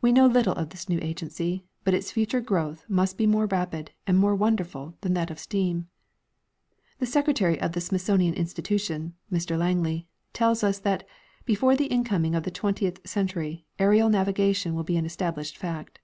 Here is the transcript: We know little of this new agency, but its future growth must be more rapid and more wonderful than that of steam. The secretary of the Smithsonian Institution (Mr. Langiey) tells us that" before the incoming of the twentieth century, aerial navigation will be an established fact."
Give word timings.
We 0.00 0.12
know 0.12 0.24
little 0.24 0.54
of 0.54 0.70
this 0.70 0.88
new 0.88 0.98
agency, 1.02 1.66
but 1.84 1.92
its 1.92 2.10
future 2.10 2.40
growth 2.40 2.86
must 2.88 3.18
be 3.18 3.26
more 3.26 3.44
rapid 3.44 3.90
and 4.06 4.16
more 4.18 4.34
wonderful 4.34 4.96
than 5.02 5.12
that 5.12 5.30
of 5.30 5.38
steam. 5.38 5.88
The 7.00 7.04
secretary 7.04 7.60
of 7.60 7.72
the 7.72 7.82
Smithsonian 7.82 8.32
Institution 8.32 9.12
(Mr. 9.30 9.58
Langiey) 9.58 10.06
tells 10.32 10.64
us 10.64 10.78
that" 10.78 11.06
before 11.52 11.76
the 11.76 11.84
incoming 11.88 12.34
of 12.34 12.44
the 12.44 12.50
twentieth 12.50 13.06
century, 13.06 13.66
aerial 13.78 14.08
navigation 14.08 14.74
will 14.74 14.84
be 14.84 14.96
an 14.96 15.04
established 15.04 15.58
fact." 15.58 15.98